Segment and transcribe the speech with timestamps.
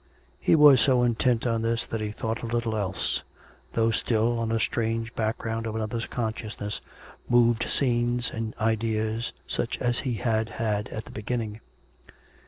[0.39, 3.21] He was so intent on this that he thought of little else;
[3.73, 6.81] though still, on a strange background of another conscious ness,
[7.29, 11.59] moved scenes and ideas such as he had had at the beginning.